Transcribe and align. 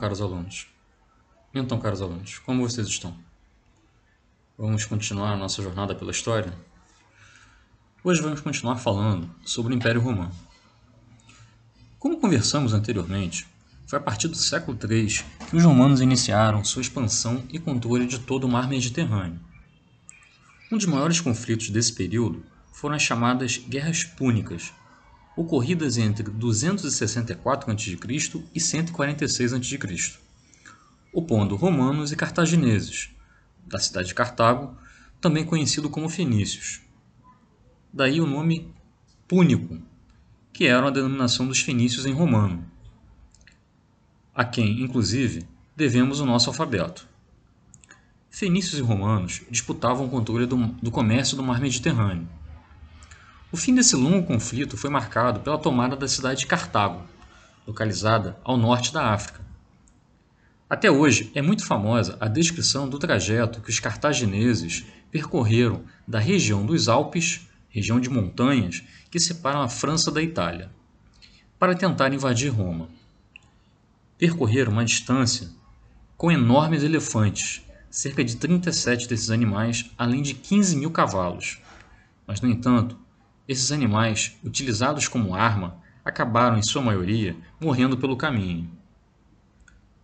caros 0.00 0.22
alunos. 0.22 0.66
Então, 1.52 1.78
caros 1.78 2.00
alunos, 2.00 2.38
como 2.38 2.66
vocês 2.66 2.86
estão? 2.86 3.14
Vamos 4.56 4.86
continuar 4.86 5.36
nossa 5.36 5.62
jornada 5.62 5.94
pela 5.94 6.10
história? 6.10 6.54
Hoje 8.02 8.22
vamos 8.22 8.40
continuar 8.40 8.76
falando 8.76 9.30
sobre 9.44 9.74
o 9.74 9.76
Império 9.76 10.00
Romano. 10.00 10.32
Como 11.98 12.18
conversamos 12.18 12.72
anteriormente, 12.72 13.46
foi 13.86 13.98
a 13.98 14.02
partir 14.02 14.28
do 14.28 14.36
século 14.36 14.78
III 14.82 15.22
que 15.50 15.56
os 15.56 15.64
romanos 15.64 16.00
iniciaram 16.00 16.64
sua 16.64 16.80
expansão 16.80 17.44
e 17.50 17.58
controle 17.58 18.06
de 18.06 18.20
todo 18.20 18.44
o 18.44 18.48
mar 18.48 18.70
Mediterrâneo. 18.70 19.38
Um 20.72 20.78
dos 20.78 20.86
maiores 20.86 21.20
conflitos 21.20 21.68
desse 21.68 21.92
período 21.92 22.42
foram 22.72 22.94
as 22.94 23.02
chamadas 23.02 23.58
Guerras 23.58 24.02
Púnicas, 24.02 24.72
ocorridas 25.36 25.96
entre 25.96 26.24
264 26.24 27.70
a.C. 27.70 27.98
e 28.54 28.60
146 28.60 29.52
a.C., 29.52 30.18
opondo 31.12 31.56
romanos 31.56 32.12
e 32.12 32.16
cartagineses, 32.16 33.10
da 33.66 33.78
cidade 33.78 34.08
de 34.08 34.14
Cartago, 34.14 34.76
também 35.20 35.44
conhecido 35.44 35.90
como 35.90 36.08
fenícios. 36.08 36.80
Daí 37.92 38.20
o 38.20 38.26
nome 38.26 38.72
púnico, 39.26 39.80
que 40.52 40.66
era 40.66 40.88
a 40.88 40.90
denominação 40.90 41.46
dos 41.46 41.60
fenícios 41.60 42.06
em 42.06 42.12
romano, 42.12 42.64
a 44.34 44.44
quem, 44.44 44.82
inclusive, 44.82 45.46
devemos 45.76 46.20
o 46.20 46.26
nosso 46.26 46.50
alfabeto. 46.50 47.08
Fenícios 48.30 48.78
e 48.78 48.82
romanos 48.82 49.42
disputavam 49.50 50.06
o 50.06 50.10
controle 50.10 50.46
do, 50.46 50.56
do 50.56 50.90
comércio 50.90 51.36
do 51.36 51.42
mar 51.42 51.60
Mediterrâneo 51.60 52.28
o 53.52 53.56
fim 53.56 53.74
desse 53.74 53.96
longo 53.96 54.26
conflito 54.26 54.76
foi 54.76 54.90
marcado 54.90 55.40
pela 55.40 55.58
tomada 55.58 55.96
da 55.96 56.06
cidade 56.06 56.40
de 56.40 56.46
Cartago, 56.46 57.02
localizada 57.66 58.38
ao 58.44 58.56
norte 58.56 58.92
da 58.92 59.12
África. 59.12 59.40
Até 60.68 60.88
hoje 60.88 61.32
é 61.34 61.42
muito 61.42 61.66
famosa 61.66 62.16
a 62.20 62.28
descrição 62.28 62.88
do 62.88 62.96
trajeto 62.96 63.60
que 63.60 63.70
os 63.70 63.80
cartagineses 63.80 64.84
percorreram 65.10 65.82
da 66.06 66.20
região 66.20 66.64
dos 66.64 66.88
Alpes, 66.88 67.48
região 67.68 67.98
de 67.98 68.08
montanhas 68.08 68.84
que 69.10 69.18
separam 69.18 69.62
a 69.62 69.68
França 69.68 70.12
da 70.12 70.22
Itália, 70.22 70.70
para 71.58 71.74
tentar 71.74 72.12
invadir 72.14 72.50
Roma. 72.50 72.88
Percorreram 74.16 74.70
uma 74.70 74.84
distância 74.84 75.50
com 76.16 76.30
enormes 76.30 76.84
elefantes, 76.84 77.62
cerca 77.90 78.22
de 78.22 78.36
37 78.36 79.08
desses 79.08 79.30
animais, 79.30 79.90
além 79.98 80.22
de 80.22 80.34
15 80.34 80.76
mil 80.76 80.92
cavalos. 80.92 81.58
Mas, 82.26 82.40
no 82.40 82.48
entanto, 82.48 82.96
esses 83.50 83.72
animais, 83.72 84.38
utilizados 84.44 85.08
como 85.08 85.34
arma, 85.34 85.76
acabaram, 86.04 86.56
em 86.56 86.62
sua 86.62 86.80
maioria, 86.80 87.36
morrendo 87.60 87.98
pelo 87.98 88.16
caminho. 88.16 88.70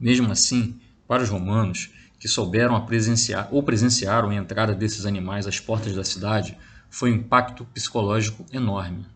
Mesmo 0.01 0.33
assim, 0.33 0.81
para 1.07 1.23
os 1.23 1.29
romanos, 1.29 1.93
que 2.19 2.27
souberam 2.27 2.85
presenciar 2.85 3.47
ou 3.53 3.63
presenciaram 3.63 4.31
a 4.31 4.35
entrada 4.35 4.75
desses 4.75 5.07
animais 5.07 5.47
às 5.47 5.61
portas 5.61 5.95
da 5.95 6.03
cidade, 6.03 6.59
foi 6.91 7.13
um 7.13 7.15
impacto 7.15 7.65
psicológico 7.67 8.45
enorme. 8.53 9.07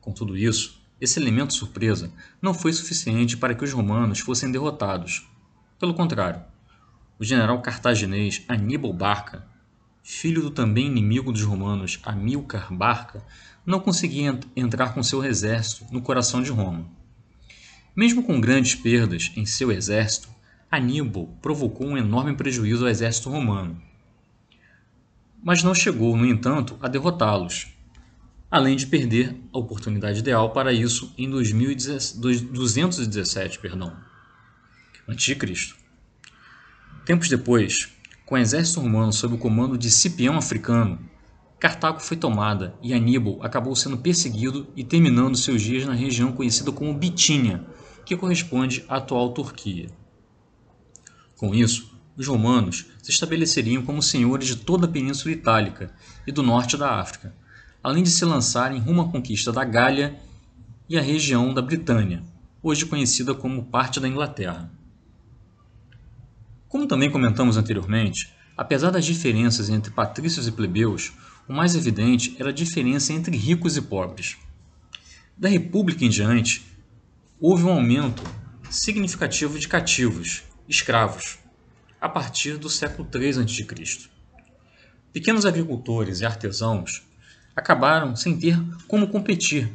Com 0.00 0.12
tudo 0.12 0.36
isso, 0.36 0.80
esse 1.00 1.18
elemento 1.18 1.54
surpresa 1.54 2.12
não 2.40 2.54
foi 2.54 2.72
suficiente 2.72 3.36
para 3.36 3.52
que 3.52 3.64
os 3.64 3.72
romanos 3.72 4.20
fossem 4.20 4.52
derrotados. 4.52 5.28
Pelo 5.76 5.92
contrário, 5.92 6.40
o 7.18 7.24
general 7.24 7.60
cartaginês 7.62 8.44
Aníbal 8.46 8.92
Barca 8.92 9.50
filho 10.02 10.42
do 10.42 10.50
também 10.50 10.86
inimigo 10.86 11.32
dos 11.32 11.42
romanos 11.42 12.00
Amílcar 12.02 12.74
Barca, 12.74 13.24
não 13.64 13.78
conseguia 13.78 14.38
entrar 14.56 14.92
com 14.92 15.02
seu 15.02 15.24
exército 15.24 15.86
no 15.92 16.02
coração 16.02 16.42
de 16.42 16.50
Roma. 16.50 16.90
Mesmo 17.94 18.22
com 18.22 18.40
grandes 18.40 18.74
perdas 18.74 19.30
em 19.36 19.44
seu 19.46 19.70
exército, 19.70 20.28
Aníbal 20.70 21.26
provocou 21.40 21.86
um 21.86 21.98
enorme 21.98 22.34
prejuízo 22.34 22.84
ao 22.84 22.90
exército 22.90 23.28
romano. 23.28 23.80
Mas 25.42 25.62
não 25.62 25.74
chegou, 25.74 26.16
no 26.16 26.24
entanto, 26.24 26.78
a 26.80 26.88
derrotá-los, 26.88 27.68
além 28.50 28.76
de 28.76 28.86
perder 28.86 29.36
a 29.52 29.58
oportunidade 29.58 30.20
ideal 30.20 30.48
para 30.50 30.72
isso 30.72 31.12
em 31.18 31.28
217 31.28 33.58
perdão, 33.58 33.94
Cristo. 35.38 35.76
Tempos 37.04 37.28
depois, 37.28 37.92
com 38.32 38.36
o 38.36 38.38
exército 38.38 38.80
romano 38.80 39.12
sob 39.12 39.34
o 39.34 39.38
comando 39.38 39.76
de 39.76 39.90
Cipião 39.90 40.38
Africano, 40.38 40.98
Cartago 41.60 42.00
foi 42.00 42.16
tomada 42.16 42.74
e 42.80 42.94
Aníbal 42.94 43.38
acabou 43.42 43.76
sendo 43.76 43.98
perseguido 43.98 44.66
e 44.74 44.82
terminando 44.82 45.36
seus 45.36 45.60
dias 45.60 45.84
na 45.84 45.92
região 45.92 46.32
conhecida 46.32 46.72
como 46.72 46.94
Bitínia, 46.94 47.62
que 48.06 48.16
corresponde 48.16 48.86
à 48.88 48.96
atual 48.96 49.34
Turquia. 49.34 49.90
Com 51.36 51.54
isso, 51.54 51.94
os 52.16 52.26
romanos 52.26 52.86
se 53.02 53.10
estabeleceriam 53.10 53.82
como 53.82 54.02
senhores 54.02 54.46
de 54.46 54.56
toda 54.56 54.86
a 54.86 54.90
Península 54.90 55.34
Itálica 55.34 55.92
e 56.26 56.32
do 56.32 56.42
norte 56.42 56.74
da 56.74 56.98
África, 56.98 57.34
além 57.82 58.02
de 58.02 58.08
se 58.10 58.24
lançarem 58.24 58.80
rumo 58.80 59.02
à 59.02 59.08
conquista 59.10 59.52
da 59.52 59.62
Gália 59.62 60.18
e 60.88 60.96
a 60.96 61.02
região 61.02 61.52
da 61.52 61.60
Britânia, 61.60 62.22
hoje 62.62 62.86
conhecida 62.86 63.34
como 63.34 63.64
parte 63.64 64.00
da 64.00 64.08
Inglaterra. 64.08 64.72
Como 66.72 66.86
também 66.86 67.10
comentamos 67.10 67.58
anteriormente, 67.58 68.32
apesar 68.56 68.90
das 68.90 69.04
diferenças 69.04 69.68
entre 69.68 69.92
patrícios 69.92 70.48
e 70.48 70.52
plebeus, 70.52 71.12
o 71.46 71.52
mais 71.52 71.76
evidente 71.76 72.34
era 72.38 72.48
a 72.48 72.52
diferença 72.52 73.12
entre 73.12 73.36
ricos 73.36 73.76
e 73.76 73.82
pobres. 73.82 74.38
Da 75.36 75.50
República 75.50 76.02
em 76.02 76.08
diante, 76.08 76.64
houve 77.38 77.64
um 77.64 77.72
aumento 77.72 78.22
significativo 78.70 79.58
de 79.58 79.68
cativos, 79.68 80.44
escravos, 80.66 81.38
a 82.00 82.08
partir 82.08 82.56
do 82.56 82.70
século 82.70 83.06
III 83.14 83.42
a.C. 83.42 84.08
Pequenos 85.12 85.44
agricultores 85.44 86.22
e 86.22 86.24
artesãos 86.24 87.06
acabaram 87.54 88.16
sem 88.16 88.38
ter 88.38 88.58
como 88.88 89.08
competir, 89.08 89.70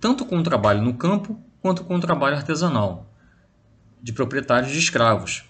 tanto 0.00 0.24
com 0.24 0.38
o 0.38 0.42
trabalho 0.42 0.80
no 0.80 0.94
campo 0.94 1.38
quanto 1.60 1.84
com 1.84 1.96
o 1.96 2.00
trabalho 2.00 2.36
artesanal, 2.36 3.06
de 4.02 4.14
proprietários 4.14 4.72
de 4.72 4.78
escravos, 4.78 5.44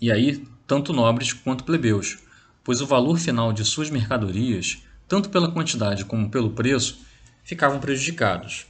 e 0.00 0.10
aí 0.10 0.46
tanto 0.66 0.92
nobres 0.92 1.32
quanto 1.32 1.64
plebeus, 1.64 2.18
pois 2.64 2.80
o 2.80 2.86
valor 2.86 3.18
final 3.18 3.52
de 3.52 3.64
suas 3.64 3.90
mercadorias, 3.90 4.82
tanto 5.06 5.30
pela 5.30 5.50
quantidade 5.50 6.04
como 6.04 6.28
pelo 6.28 6.50
preço, 6.50 6.98
ficavam 7.44 7.78
prejudicados. 7.78 8.66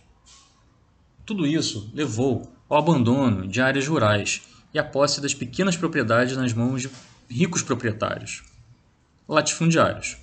Tudo 1.25 1.47
isso 1.47 1.91
levou 1.94 2.53
ao 2.69 2.78
abandono 2.78 3.48
de 3.48 3.60
áreas 3.60 3.87
rurais 3.87 4.42
e 4.75 4.78
à 4.78 4.84
posse 4.84 5.20
das 5.20 5.32
pequenas 5.32 5.76
propriedades 5.76 6.37
nas 6.37 6.53
mãos 6.53 6.82
de 6.82 6.91
ricos 7.28 7.62
proprietários, 7.62 8.43
latifundiários, 9.26 10.19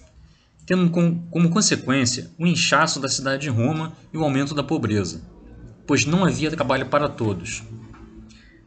tendo 0.66 0.90
como 0.90 1.50
consequência 1.50 2.32
o 2.38 2.46
inchaço 2.46 3.00
da 3.00 3.10
cidade 3.10 3.42
de 3.42 3.50
Roma 3.50 3.94
e 4.14 4.18
o 4.18 4.24
aumento 4.24 4.54
da 4.54 4.64
pobreza, 4.64 5.22
pois 5.88 6.06
não 6.06 6.24
havia 6.24 6.52
trabalho 6.52 6.86
para 6.86 7.10
todos. 7.10 7.64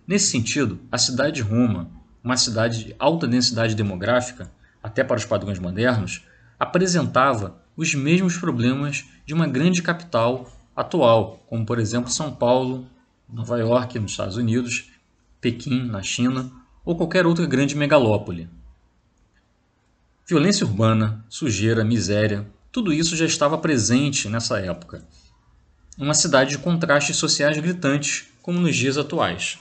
Nesse 0.06 0.30
sentido, 0.30 0.78
a 0.90 0.98
cidade 0.98 1.36
de 1.36 1.42
Roma 1.42 1.90
uma 2.26 2.36
cidade 2.36 2.86
de 2.86 2.96
alta 2.98 3.24
densidade 3.24 3.76
demográfica, 3.76 4.50
até 4.82 5.04
para 5.04 5.16
os 5.16 5.24
padrões 5.24 5.60
modernos, 5.60 6.24
apresentava 6.58 7.62
os 7.76 7.94
mesmos 7.94 8.36
problemas 8.36 9.04
de 9.24 9.32
uma 9.32 9.46
grande 9.46 9.80
capital 9.80 10.50
atual, 10.74 11.44
como 11.46 11.64
por 11.64 11.78
exemplo 11.78 12.10
São 12.10 12.34
Paulo, 12.34 12.84
Nova 13.32 13.56
York, 13.60 13.96
nos 14.00 14.10
Estados 14.10 14.36
Unidos, 14.36 14.90
Pequim, 15.40 15.86
na 15.86 16.02
China, 16.02 16.50
ou 16.84 16.96
qualquer 16.96 17.26
outra 17.26 17.46
grande 17.46 17.76
megalópole. 17.76 18.50
Violência 20.26 20.66
urbana, 20.66 21.24
sujeira, 21.28 21.84
miséria, 21.84 22.44
tudo 22.72 22.92
isso 22.92 23.14
já 23.14 23.24
estava 23.24 23.56
presente 23.56 24.28
nessa 24.28 24.58
época. 24.58 25.06
Uma 25.96 26.12
cidade 26.12 26.50
de 26.50 26.58
contrastes 26.58 27.18
sociais 27.18 27.56
gritantes, 27.56 28.24
como 28.42 28.58
nos 28.58 28.74
dias 28.74 28.98
atuais. 28.98 29.60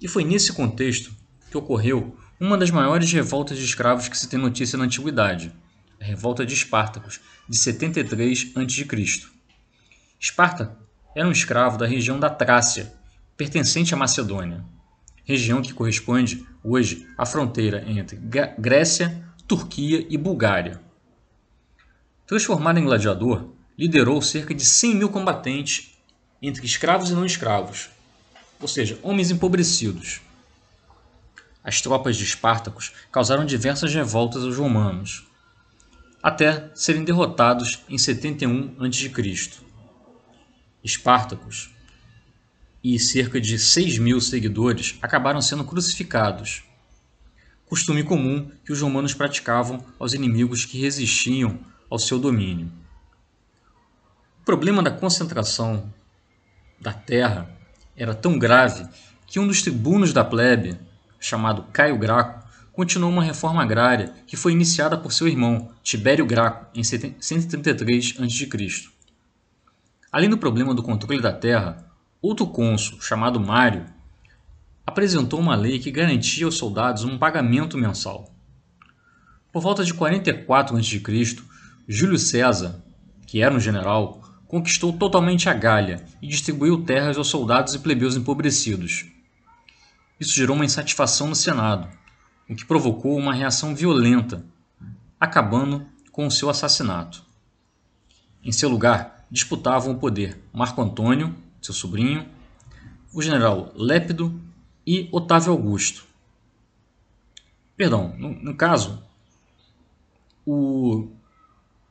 E 0.00 0.06
foi 0.06 0.24
nesse 0.24 0.52
contexto 0.52 1.12
que 1.50 1.56
ocorreu 1.56 2.16
uma 2.38 2.58
das 2.58 2.70
maiores 2.70 3.10
revoltas 3.12 3.56
de 3.56 3.64
escravos 3.64 4.08
que 4.08 4.18
se 4.18 4.28
tem 4.28 4.38
notícia 4.38 4.76
na 4.76 4.84
antiguidade, 4.84 5.52
a 6.00 6.04
revolta 6.04 6.44
de 6.44 6.52
Espartacos, 6.52 7.20
de 7.48 7.56
73 7.56 8.52
a.C. 8.54 9.26
Esparta 10.20 10.76
era 11.14 11.26
um 11.26 11.32
escravo 11.32 11.78
da 11.78 11.86
região 11.86 12.20
da 12.20 12.28
Trácia, 12.28 12.92
pertencente 13.36 13.94
à 13.94 13.96
Macedônia, 13.96 14.64
região 15.24 15.62
que 15.62 15.72
corresponde 15.72 16.46
hoje 16.62 17.08
à 17.16 17.24
fronteira 17.24 17.84
entre 17.88 18.16
Grécia, 18.58 19.24
Turquia 19.48 20.06
e 20.10 20.18
Bulgária. 20.18 20.80
Transformado 22.26 22.78
em 22.78 22.84
gladiador, 22.84 23.50
liderou 23.78 24.20
cerca 24.20 24.54
de 24.54 24.64
100 24.64 24.94
mil 24.94 25.08
combatentes 25.08 25.98
entre 26.42 26.66
escravos 26.66 27.10
e 27.10 27.14
não 27.14 27.24
escravos, 27.24 27.90
ou 28.60 28.68
seja, 28.68 28.98
homens 29.02 29.30
empobrecidos. 29.30 30.20
As 31.62 31.80
tropas 31.80 32.16
de 32.16 32.24
Espartacos 32.24 32.92
causaram 33.10 33.44
diversas 33.44 33.92
revoltas 33.92 34.44
aos 34.44 34.56
romanos, 34.56 35.26
até 36.22 36.70
serem 36.74 37.04
derrotados 37.04 37.80
em 37.88 37.98
71 37.98 38.76
a.C. 38.78 39.50
Espartacos 40.82 41.70
e 42.82 42.98
cerca 43.00 43.40
de 43.40 43.58
6 43.58 43.98
mil 43.98 44.20
seguidores 44.20 44.96
acabaram 45.02 45.42
sendo 45.42 45.64
crucificados. 45.64 46.62
Costume 47.66 48.04
comum 48.04 48.48
que 48.64 48.72
os 48.72 48.80
romanos 48.80 49.12
praticavam 49.12 49.84
aos 49.98 50.14
inimigos 50.14 50.64
que 50.64 50.80
resistiam 50.80 51.58
ao 51.90 51.98
seu 51.98 52.16
domínio. 52.16 52.70
O 54.40 54.44
problema 54.44 54.80
da 54.80 54.92
concentração 54.92 55.92
da 56.80 56.92
terra 56.92 57.55
era 57.96 58.14
tão 58.14 58.38
grave 58.38 58.86
que 59.26 59.40
um 59.40 59.46
dos 59.46 59.62
tribunos 59.62 60.12
da 60.12 60.24
plebe, 60.24 60.78
chamado 61.18 61.64
Caio 61.72 61.98
Graco, 61.98 62.46
continuou 62.72 63.10
uma 63.10 63.24
reforma 63.24 63.62
agrária 63.62 64.12
que 64.26 64.36
foi 64.36 64.52
iniciada 64.52 64.98
por 64.98 65.12
seu 65.12 65.26
irmão, 65.26 65.70
Tibério 65.82 66.26
Graco, 66.26 66.66
em 66.74 66.84
133 66.84 68.16
a.C. 68.20 68.90
Além 70.12 70.28
do 70.28 70.38
problema 70.38 70.74
do 70.74 70.82
controle 70.82 71.20
da 71.20 71.32
terra, 71.32 71.90
outro 72.20 72.46
cônsul, 72.46 73.00
chamado 73.00 73.40
Mário, 73.40 73.86
apresentou 74.86 75.40
uma 75.40 75.56
lei 75.56 75.78
que 75.78 75.90
garantia 75.90 76.44
aos 76.44 76.56
soldados 76.56 77.02
um 77.02 77.18
pagamento 77.18 77.78
mensal. 77.78 78.30
Por 79.52 79.62
volta 79.62 79.82
de 79.82 79.94
44 79.94 80.76
a.C., 80.76 81.02
Júlio 81.88 82.18
César, 82.18 82.82
que 83.26 83.42
era 83.42 83.54
um 83.54 83.60
general, 83.60 84.20
conquistou 84.46 84.92
totalmente 84.92 85.48
a 85.48 85.54
Gália 85.54 86.04
e 86.22 86.26
distribuiu 86.26 86.84
terras 86.84 87.16
aos 87.16 87.28
soldados 87.28 87.74
e 87.74 87.78
plebeus 87.78 88.16
empobrecidos. 88.16 89.06
Isso 90.18 90.34
gerou 90.34 90.56
uma 90.56 90.64
insatisfação 90.64 91.28
no 91.28 91.34
Senado, 91.34 91.88
o 92.48 92.54
que 92.54 92.64
provocou 92.64 93.16
uma 93.16 93.34
reação 93.34 93.74
violenta, 93.74 94.44
acabando 95.18 95.86
com 96.12 96.26
o 96.26 96.30
seu 96.30 96.48
assassinato. 96.48 97.24
Em 98.42 98.52
seu 98.52 98.68
lugar, 98.68 99.26
disputavam 99.30 99.92
o 99.92 99.98
poder 99.98 100.40
Marco 100.52 100.80
Antônio, 100.80 101.34
seu 101.60 101.74
sobrinho, 101.74 102.26
o 103.12 103.20
general 103.20 103.72
Lépido 103.74 104.40
e 104.86 105.08
Otávio 105.10 105.52
Augusto. 105.52 106.06
Perdão, 107.76 108.14
no, 108.16 108.30
no 108.30 108.54
caso, 108.54 109.02
o 110.46 111.08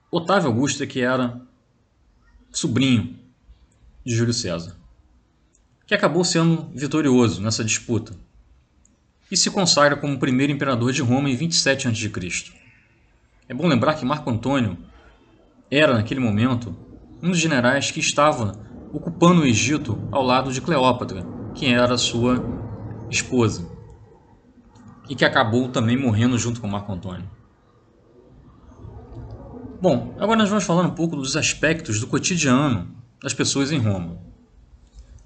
Otávio 0.09 0.47
Augusto 0.47 0.87
que 0.87 1.01
era 1.01 1.41
sobrinho 2.57 3.19
de 4.05 4.15
Júlio 4.15 4.33
César, 4.33 4.75
que 5.85 5.93
acabou 5.93 6.23
sendo 6.23 6.69
vitorioso 6.73 7.41
nessa 7.41 7.63
disputa 7.63 8.13
e 9.29 9.35
se 9.35 9.51
consagra 9.51 9.97
como 9.97 10.17
primeiro 10.17 10.53
imperador 10.53 10.93
de 10.93 11.01
Roma 11.01 11.29
em 11.29 11.35
27 11.35 11.87
a.C. 11.87 12.53
É 13.49 13.53
bom 13.53 13.67
lembrar 13.67 13.95
que 13.95 14.05
Marco 14.05 14.29
Antônio 14.29 14.77
era, 15.69 15.95
naquele 15.95 16.19
momento, 16.19 16.75
um 17.21 17.29
dos 17.29 17.39
generais 17.39 17.91
que 17.91 17.99
estava 17.99 18.57
ocupando 18.93 19.41
o 19.41 19.45
Egito 19.45 20.07
ao 20.11 20.23
lado 20.23 20.53
de 20.53 20.61
Cleópatra, 20.61 21.25
que 21.53 21.65
era 21.65 21.97
sua 21.97 22.41
esposa, 23.09 23.67
e 25.09 25.15
que 25.15 25.25
acabou 25.25 25.67
também 25.67 25.97
morrendo 25.97 26.37
junto 26.37 26.61
com 26.61 26.67
Marco 26.67 26.93
Antônio. 26.93 27.29
Bom, 29.87 30.15
agora 30.19 30.39
nós 30.39 30.49
vamos 30.49 30.63
falar 30.63 30.81
um 30.81 30.95
pouco 30.95 31.15
dos 31.15 31.37
aspectos 31.37 31.99
do 31.99 32.07
cotidiano 32.07 32.91
das 33.21 33.35
pessoas 33.35 33.71
em 33.71 33.77
Roma. 33.77 34.17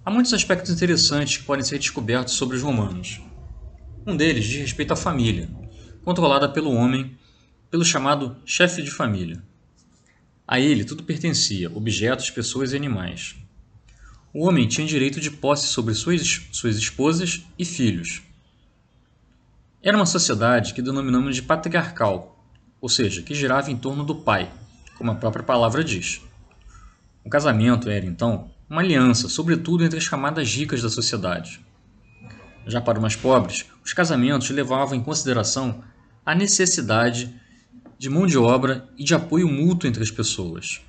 Há 0.03 0.11
muitos 0.11 0.33
aspectos 0.33 0.69
interessantes 0.69 1.37
que 1.37 1.45
podem 1.45 1.63
ser 1.63 1.79
descobertos 1.79 2.33
sobre 2.33 2.57
os 2.57 2.61
romanos. 2.61 3.21
Um 4.05 4.17
deles 4.17 4.43
diz 4.43 4.59
respeito 4.59 4.91
à 4.91 4.97
família, 4.97 5.49
controlada 6.03 6.49
pelo 6.49 6.73
homem, 6.73 7.17
pelo 7.71 7.85
chamado 7.85 8.35
chefe 8.43 8.83
de 8.83 8.91
família. 8.91 9.41
A 10.45 10.59
ele 10.59 10.83
tudo 10.83 11.03
pertencia, 11.03 11.71
objetos, 11.73 12.29
pessoas 12.29 12.73
e 12.73 12.75
animais. 12.75 13.37
O 14.33 14.45
homem 14.45 14.67
tinha 14.67 14.85
direito 14.85 15.21
de 15.21 15.31
posse 15.31 15.67
sobre 15.67 15.93
suas, 15.93 16.49
suas 16.51 16.75
esposas 16.75 17.45
e 17.57 17.63
filhos. 17.63 18.23
Era 19.81 19.95
uma 19.95 20.05
sociedade 20.05 20.73
que 20.73 20.81
denominamos 20.81 21.37
de 21.37 21.43
patriarcal, 21.43 22.38
ou 22.81 22.89
seja, 22.89 23.21
que 23.21 23.35
girava 23.35 23.71
em 23.71 23.77
torno 23.77 24.03
do 24.03 24.15
pai, 24.15 24.51
como 24.97 25.11
a 25.11 25.15
própria 25.15 25.43
palavra 25.43 25.83
diz. 25.83 26.21
O 27.23 27.29
casamento 27.29 27.89
era, 27.89 28.05
então, 28.05 28.49
uma 28.69 28.81
aliança, 28.81 29.27
sobretudo 29.27 29.83
entre 29.83 29.97
as 29.97 30.07
camadas 30.07 30.53
ricas 30.53 30.81
da 30.81 30.89
sociedade. 30.89 31.59
Já 32.65 32.79
para 32.79 32.97
os 32.97 33.01
mais 33.01 33.15
pobres, 33.15 33.65
os 33.83 33.93
casamentos 33.93 34.49
levavam 34.49 34.95
em 34.95 35.03
consideração 35.03 35.83
a 36.25 36.35
necessidade 36.35 37.33
de 37.97 38.09
mão 38.09 38.27
de 38.27 38.37
obra 38.37 38.87
e 38.97 39.03
de 39.03 39.13
apoio 39.13 39.49
mútuo 39.49 39.89
entre 39.89 40.03
as 40.03 40.11
pessoas. 40.11 40.81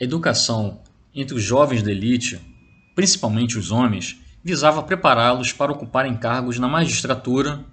A 0.00 0.04
educação 0.04 0.80
entre 1.14 1.34
os 1.34 1.42
jovens 1.42 1.82
da 1.82 1.90
elite, 1.90 2.40
principalmente 2.94 3.56
os 3.56 3.70
homens, 3.70 4.20
visava 4.42 4.82
prepará-los 4.82 5.52
para 5.52 5.72
ocuparem 5.72 6.16
cargos 6.16 6.58
na 6.58 6.68
magistratura 6.68 7.64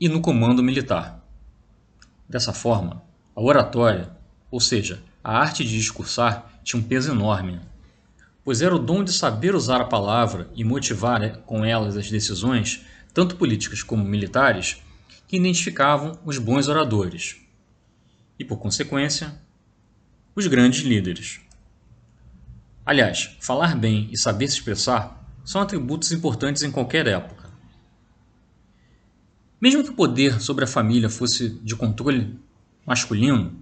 e 0.00 0.08
no 0.08 0.20
comando 0.20 0.62
militar. 0.62 1.17
Dessa 2.28 2.52
forma, 2.52 3.02
a 3.34 3.40
oratória, 3.40 4.10
ou 4.50 4.60
seja, 4.60 5.02
a 5.22 5.38
arte 5.38 5.64
de 5.64 5.76
discursar, 5.76 6.60
tinha 6.62 6.80
um 6.80 6.84
peso 6.84 7.10
enorme 7.10 7.60
pois 8.48 8.62
era 8.62 8.74
o 8.74 8.78
dom 8.78 9.04
de 9.04 9.12
saber 9.12 9.54
usar 9.54 9.78
a 9.78 9.84
palavra 9.84 10.48
e 10.54 10.64
motivar 10.64 11.20
né, 11.20 11.36
com 11.44 11.66
elas 11.66 11.98
as 11.98 12.10
decisões, 12.10 12.82
tanto 13.12 13.36
políticas 13.36 13.82
como 13.82 14.02
militares, 14.02 14.82
que 15.26 15.36
identificavam 15.36 16.18
os 16.24 16.38
bons 16.38 16.66
oradores 16.66 17.36
e, 18.38 18.44
por 18.46 18.56
consequência, 18.56 19.38
os 20.34 20.46
grandes 20.46 20.80
líderes. 20.80 21.42
Aliás, 22.86 23.36
falar 23.38 23.76
bem 23.76 24.08
e 24.10 24.16
saber 24.16 24.48
se 24.48 24.54
expressar 24.54 25.22
são 25.44 25.60
atributos 25.60 26.10
importantes 26.10 26.62
em 26.62 26.70
qualquer 26.70 27.06
época. 27.06 27.37
Mesmo 29.60 29.82
que 29.82 29.90
o 29.90 29.94
poder 29.94 30.40
sobre 30.40 30.64
a 30.64 30.68
família 30.68 31.10
fosse 31.10 31.48
de 31.48 31.74
controle 31.74 32.38
masculino, 32.86 33.60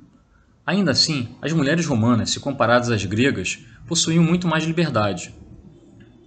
ainda 0.65 0.91
assim, 0.91 1.35
as 1.41 1.53
mulheres 1.53 1.87
romanas, 1.87 2.31
se 2.31 2.39
comparadas 2.39 2.91
às 2.91 3.05
gregas, 3.05 3.61
possuíam 3.87 4.23
muito 4.23 4.47
mais 4.47 4.65
liberdade. 4.65 5.35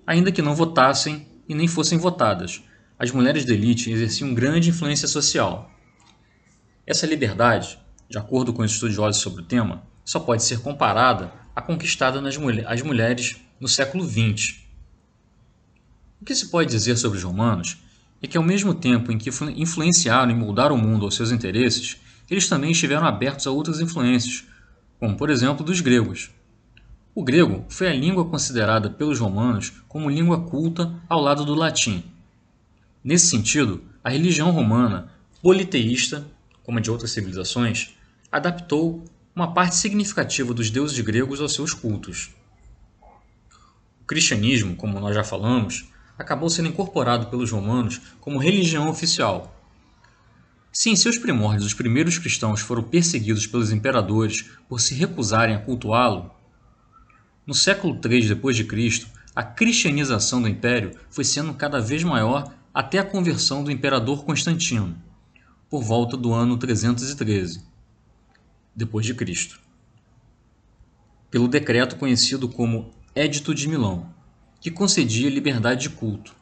Ainda 0.07 0.31
que 0.31 0.41
não 0.41 0.55
votassem 0.55 1.27
e 1.47 1.53
nem 1.53 1.67
fossem 1.67 1.99
votadas, 1.99 2.63
as 2.97 3.11
mulheres 3.11 3.45
da 3.45 3.53
elite 3.53 3.91
exerciam 3.91 4.33
grande 4.33 4.69
influência 4.69 5.07
social. 5.07 5.71
Essa 6.85 7.05
liberdade, 7.05 7.77
de 8.09 8.17
acordo 8.17 8.51
com 8.51 8.63
os 8.63 8.71
estudiosos 8.71 9.21
sobre 9.21 9.43
o 9.43 9.45
tema, 9.45 9.83
só 10.03 10.19
pode 10.19 10.43
ser 10.43 10.61
comparada 10.61 11.31
à 11.55 11.61
conquistada 11.61 12.19
nas 12.19 12.35
mulher 12.35 12.65
as 12.67 12.81
mulheres 12.81 13.37
no 13.59 13.67
século 13.67 14.03
XX. 14.03 14.55
O 16.19 16.25
que 16.25 16.33
se 16.33 16.47
pode 16.49 16.71
dizer 16.71 16.97
sobre 16.97 17.19
os 17.19 17.23
romanos 17.23 17.77
é 18.21 18.27
que, 18.27 18.37
ao 18.37 18.43
mesmo 18.43 18.73
tempo 18.73 19.11
em 19.11 19.17
que 19.17 19.29
influenciaram 19.55 20.31
e 20.31 20.35
moldaram 20.35 20.75
o 20.75 20.77
mundo 20.77 21.05
aos 21.05 21.15
seus 21.15 21.31
interesses, 21.31 21.97
eles 22.29 22.47
também 22.47 22.71
estiveram 22.71 23.05
abertos 23.05 23.47
a 23.47 23.51
outras 23.51 23.79
influências, 23.79 24.43
como 24.99 25.15
por 25.15 25.29
exemplo 25.29 25.65
dos 25.65 25.81
gregos. 25.81 26.29
O 27.15 27.23
grego 27.23 27.65
foi 27.69 27.87
a 27.87 27.93
língua 27.93 28.25
considerada 28.25 28.89
pelos 28.89 29.19
romanos 29.19 29.73
como 29.87 30.09
língua 30.09 30.41
culta 30.41 30.93
ao 31.09 31.19
lado 31.19 31.43
do 31.43 31.55
latim. 31.55 32.03
Nesse 33.03 33.27
sentido, 33.27 33.81
a 34.03 34.09
religião 34.09 34.51
romana, 34.51 35.11
politeísta, 35.41 36.25
como 36.63 36.77
a 36.77 36.81
de 36.81 36.91
outras 36.91 37.11
civilizações, 37.11 37.95
adaptou 38.31 39.03
uma 39.35 39.53
parte 39.53 39.75
significativa 39.75 40.53
dos 40.53 40.69
deuses 40.69 40.99
gregos 40.99 41.41
aos 41.41 41.53
seus 41.53 41.73
cultos. 41.73 42.29
O 44.01 44.05
cristianismo, 44.05 44.75
como 44.75 44.99
nós 44.99 45.15
já 45.15 45.23
falamos, 45.23 45.89
acabou 46.19 46.49
sendo 46.49 46.67
incorporado 46.67 47.27
pelos 47.27 47.49
romanos 47.49 48.01
como 48.19 48.37
religião 48.37 48.89
oficial. 48.89 49.55
Se 50.71 50.89
em 50.89 50.95
seus 50.95 51.17
primórdios 51.17 51.65
os 51.65 51.73
primeiros 51.73 52.19
cristãos 52.19 52.59
foram 52.59 52.83
perseguidos 52.83 53.47
pelos 53.47 53.71
imperadores 53.71 54.45
por 54.67 54.81
se 54.81 54.93
recusarem 54.93 55.55
a 55.55 55.59
cultuá-lo, 55.59 56.29
no 57.47 57.53
século 57.55 57.99
III 58.03 58.35
d.C., 58.35 59.07
a 59.33 59.41
cristianização 59.41 60.41
do 60.41 60.49
império 60.49 60.91
foi 61.09 61.23
sendo 61.23 61.53
cada 61.53 61.79
vez 61.79 62.03
maior 62.03 62.53
até 62.73 62.99
a 62.99 63.05
conversão 63.05 63.63
do 63.63 63.71
imperador 63.71 64.25
Constantino, 64.25 64.95
por 65.69 65.81
volta 65.81 66.17
do 66.17 66.33
ano 66.33 66.57
313 66.57 67.63
depois 68.75 69.05
de 69.05 69.13
Cristo, 69.13 69.59
pelo 71.31 71.47
decreto 71.47 71.95
conhecido 71.95 72.47
como 72.47 72.91
Édito 73.15 73.53
de 73.55 73.67
Milão, 73.67 74.13
que 74.59 74.71
concedia 74.71 75.29
liberdade 75.29 75.83
de 75.83 75.89
culto. 75.89 76.33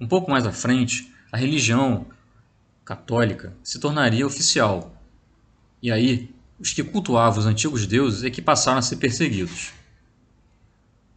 Um 0.00 0.06
pouco 0.06 0.30
mais 0.30 0.46
à 0.46 0.52
frente, 0.52 1.12
a 1.30 1.36
religião 1.36 2.06
católica 2.84 3.56
se 3.62 3.78
tornaria 3.78 4.26
oficial, 4.26 4.94
e 5.80 5.90
aí 5.90 6.34
os 6.58 6.72
que 6.72 6.82
cultuavam 6.82 7.38
os 7.38 7.46
antigos 7.46 7.86
deuses 7.86 8.24
é 8.24 8.30
que 8.30 8.42
passaram 8.42 8.78
a 8.78 8.82
ser 8.82 8.96
perseguidos 8.96 9.72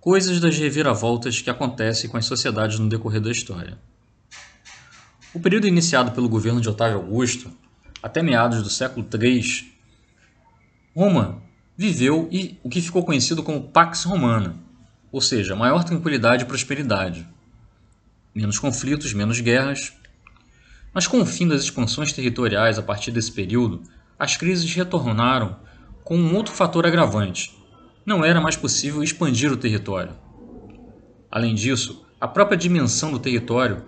coisas 0.05 0.39
das 0.39 0.55
reviravoltas 0.55 1.41
que 1.41 1.49
acontecem 1.49 2.07
com 2.07 2.15
as 2.15 2.27
sociedades 2.27 2.77
no 2.77 2.87
decorrer 2.87 3.19
da 3.19 3.31
história. 3.31 3.79
O 5.33 5.39
período 5.39 5.65
iniciado 5.65 6.11
pelo 6.11 6.29
governo 6.29 6.61
de 6.61 6.69
Otávio 6.69 6.97
Augusto, 6.97 7.51
até 8.03 8.21
meados 8.21 8.61
do 8.61 8.69
século 8.69 9.03
III, 9.11 9.73
Roma 10.95 11.41
viveu 11.75 12.29
e 12.31 12.59
o 12.61 12.69
que 12.69 12.83
ficou 12.83 13.03
conhecido 13.03 13.41
como 13.41 13.63
Pax 13.63 14.03
Romana, 14.03 14.55
ou 15.15 15.21
seja, 15.21 15.55
maior 15.55 15.81
tranquilidade 15.85 16.43
e 16.43 16.45
prosperidade. 16.45 17.25
Menos 18.35 18.59
conflitos, 18.59 19.13
menos 19.13 19.39
guerras. 19.39 19.93
Mas 20.93 21.07
com 21.07 21.21
o 21.21 21.25
fim 21.25 21.47
das 21.47 21.61
expansões 21.61 22.11
territoriais 22.11 22.77
a 22.77 22.81
partir 22.81 23.11
desse 23.11 23.31
período, 23.31 23.81
as 24.19 24.35
crises 24.35 24.69
retornaram 24.73 25.57
com 26.03 26.17
um 26.17 26.35
outro 26.35 26.53
fator 26.53 26.85
agravante. 26.85 27.57
Não 28.05 28.25
era 28.25 28.41
mais 28.41 28.57
possível 28.57 29.01
expandir 29.01 29.49
o 29.53 29.55
território. 29.55 30.11
Além 31.31 31.55
disso, 31.55 32.05
a 32.19 32.27
própria 32.27 32.57
dimensão 32.57 33.09
do 33.09 33.19
território 33.19 33.85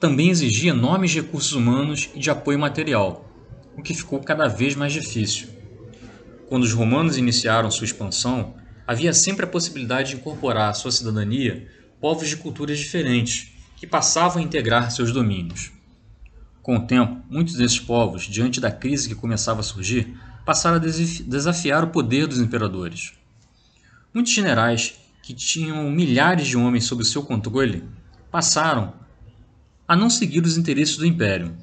também 0.00 0.30
exigia 0.30 0.70
enormes 0.70 1.12
recursos 1.12 1.52
humanos 1.52 2.08
e 2.14 2.18
de 2.18 2.30
apoio 2.30 2.58
material, 2.58 3.30
o 3.76 3.82
que 3.82 3.92
ficou 3.92 4.20
cada 4.20 4.48
vez 4.48 4.74
mais 4.74 4.94
difícil. 4.94 5.48
Quando 6.48 6.62
os 6.62 6.72
romanos 6.72 7.18
iniciaram 7.18 7.70
sua 7.70 7.84
expansão, 7.84 8.61
havia 8.86 9.12
sempre 9.12 9.44
a 9.44 9.48
possibilidade 9.48 10.10
de 10.10 10.16
incorporar 10.16 10.70
à 10.70 10.74
sua 10.74 10.90
cidadania 10.90 11.68
povos 12.00 12.28
de 12.28 12.36
culturas 12.36 12.78
diferentes, 12.78 13.52
que 13.76 13.86
passavam 13.86 14.42
a 14.42 14.44
integrar 14.44 14.90
seus 14.90 15.12
domínios. 15.12 15.72
Com 16.62 16.76
o 16.76 16.86
tempo, 16.86 17.20
muitos 17.28 17.54
desses 17.54 17.80
povos, 17.80 18.22
diante 18.22 18.60
da 18.60 18.70
crise 18.70 19.08
que 19.08 19.14
começava 19.14 19.60
a 19.60 19.64
surgir, 19.64 20.16
passaram 20.44 20.76
a 20.76 20.80
desafiar 20.80 21.84
o 21.84 21.88
poder 21.88 22.26
dos 22.26 22.38
imperadores. 22.38 23.12
Muitos 24.12 24.32
generais, 24.32 24.94
que 25.22 25.32
tinham 25.32 25.90
milhares 25.90 26.48
de 26.48 26.56
homens 26.56 26.84
sob 26.84 27.04
seu 27.04 27.22
controle, 27.22 27.84
passaram 28.30 28.94
a 29.86 29.96
não 29.96 30.10
seguir 30.10 30.44
os 30.44 30.56
interesses 30.56 30.96
do 30.96 31.06
império. 31.06 31.56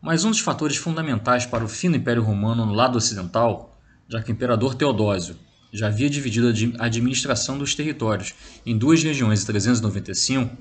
Mas 0.00 0.24
um 0.24 0.30
dos 0.30 0.40
fatores 0.40 0.76
fundamentais 0.76 1.44
para 1.44 1.64
o 1.64 1.68
fim 1.68 1.90
do 1.90 1.96
Império 1.96 2.22
Romano 2.22 2.64
no 2.64 2.72
lado 2.72 2.96
ocidental, 2.96 3.78
já 4.08 4.22
que 4.22 4.30
o 4.30 4.32
imperador 4.32 4.74
Teodósio 4.74 5.36
já 5.72 5.88
havia 5.88 6.08
dividido 6.08 6.48
a 6.78 6.86
administração 6.86 7.58
dos 7.58 7.74
territórios 7.74 8.34
em 8.64 8.76
duas 8.76 9.02
regiões 9.02 9.42
em 9.42 9.46
395, 9.46 10.56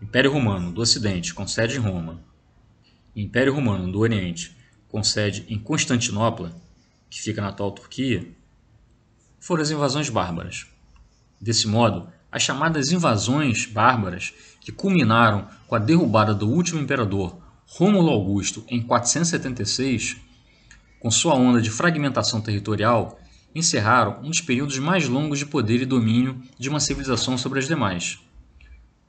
Império 0.00 0.32
Romano 0.32 0.70
do 0.70 0.80
Ocidente, 0.80 1.34
com 1.34 1.46
sede 1.46 1.76
em 1.76 1.80
Roma, 1.80 2.22
e 3.14 3.22
Império 3.22 3.52
Romano 3.52 3.90
do 3.90 3.98
Oriente, 3.98 4.56
com 4.88 5.02
sede 5.02 5.44
em 5.48 5.58
Constantinopla, 5.58 6.54
que 7.10 7.20
fica 7.20 7.42
na 7.42 7.48
atual 7.48 7.72
Turquia, 7.72 8.28
foram 9.40 9.62
as 9.62 9.70
invasões 9.70 10.08
bárbaras. 10.08 10.66
Desse 11.40 11.66
modo, 11.66 12.08
as 12.30 12.42
chamadas 12.42 12.92
invasões 12.92 13.66
bárbaras, 13.66 14.32
que 14.60 14.70
culminaram 14.70 15.48
com 15.66 15.74
a 15.74 15.78
derrubada 15.78 16.34
do 16.34 16.48
último 16.48 16.80
imperador 16.80 17.38
Rômulo 17.66 18.10
Augusto 18.10 18.64
em 18.68 18.82
476, 18.82 20.16
com 21.00 21.10
sua 21.10 21.34
onda 21.34 21.60
de 21.60 21.70
fragmentação 21.70 22.40
territorial 22.40 23.18
encerraram 23.54 24.20
um 24.22 24.30
dos 24.30 24.40
períodos 24.40 24.78
mais 24.78 25.08
longos 25.08 25.38
de 25.38 25.46
poder 25.46 25.80
e 25.80 25.86
domínio 25.86 26.40
de 26.58 26.68
uma 26.68 26.80
civilização 26.80 27.36
sobre 27.36 27.58
as 27.58 27.66
demais. 27.66 28.18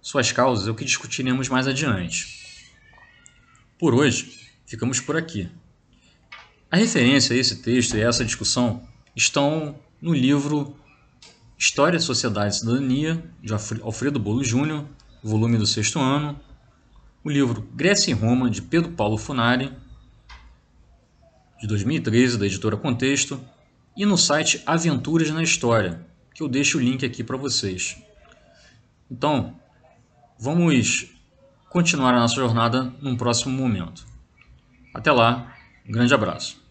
Suas 0.01 0.31
causas 0.31 0.67
é 0.67 0.71
o 0.71 0.75
que 0.75 0.85
discutiremos 0.85 1.49
mais 1.49 1.67
adiante. 1.67 2.39
Por 3.77 3.93
hoje, 3.93 4.49
ficamos 4.65 4.99
por 4.99 5.17
aqui. 5.17 5.49
A 6.71 6.77
referência 6.77 7.35
a 7.35 7.39
esse 7.39 7.61
texto 7.61 7.95
e 7.95 8.03
a 8.03 8.07
essa 8.07 8.23
discussão 8.23 8.87
estão 9.15 9.75
no 10.01 10.13
livro 10.13 10.75
História, 11.57 11.99
Sociedade 11.99 12.55
e 12.55 12.59
Cidadania, 12.59 13.23
de 13.43 13.53
Alfredo 13.53 14.19
Bolo 14.19 14.43
Júnior, 14.43 14.85
volume 15.21 15.57
do 15.57 15.67
sexto 15.67 15.99
ano, 15.99 16.39
o 17.23 17.29
livro 17.29 17.67
Grécia 17.73 18.11
e 18.11 18.13
Roma, 18.13 18.49
de 18.49 18.61
Pedro 18.61 18.91
Paulo 18.91 19.17
Funari, 19.17 19.73
de 21.59 21.67
2013, 21.67 22.37
da 22.37 22.45
editora 22.45 22.77
Contexto, 22.77 23.41
e 23.95 24.05
no 24.05 24.17
site 24.17 24.61
Aventuras 24.65 25.29
na 25.31 25.43
História, 25.43 26.05
que 26.33 26.41
eu 26.41 26.47
deixo 26.47 26.77
o 26.77 26.81
link 26.81 27.05
aqui 27.05 27.23
para 27.23 27.37
vocês. 27.37 28.01
Então, 29.09 29.55
vamos 30.39 31.07
continuar 31.69 32.13
a 32.13 32.19
nossa 32.19 32.35
jornada 32.35 32.93
num 33.01 33.17
próximo 33.17 33.55
momento. 33.55 34.05
Até 34.93 35.11
lá, 35.11 35.55
um 35.87 35.91
grande 35.91 36.13
abraço. 36.13 36.68